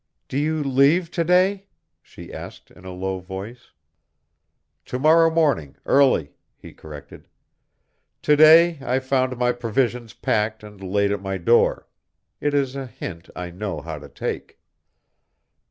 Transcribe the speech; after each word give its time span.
"Do 0.27 0.39
you 0.39 0.63
leave 0.63 1.11
to 1.11 1.23
day?" 1.23 1.67
she 2.01 2.33
asked, 2.33 2.71
in 2.71 2.85
a 2.85 2.91
low 2.91 3.19
voice. 3.19 3.69
"To 4.85 4.97
morrow 4.97 5.29
morning, 5.29 5.75
early," 5.85 6.33
he 6.57 6.73
corrected. 6.73 7.27
"To 8.23 8.35
day 8.35 8.79
I 8.81 8.97
found 8.97 9.37
my 9.37 9.51
provisions 9.51 10.13
packed 10.15 10.63
and 10.63 10.81
laid 10.81 11.11
at 11.11 11.21
my 11.21 11.37
door. 11.37 11.87
It 12.39 12.55
is 12.55 12.75
a 12.75 12.87
hint 12.87 13.29
I 13.35 13.51
know 13.51 13.79
how 13.79 13.99
to 13.99 14.09
take." 14.09 14.59